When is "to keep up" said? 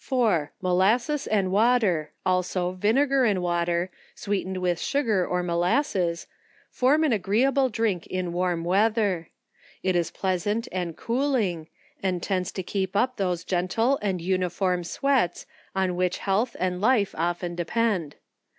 12.52-13.18